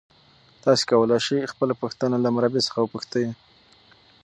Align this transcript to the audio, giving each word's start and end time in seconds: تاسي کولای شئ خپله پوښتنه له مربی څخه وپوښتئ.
تاسي 0.63 0.83
کولای 0.91 1.19
شئ 1.25 1.39
خپله 1.53 1.73
پوښتنه 1.81 2.15
له 2.23 2.29
مربی 2.35 2.61
څخه 2.67 2.79
وپوښتئ. 2.81 3.25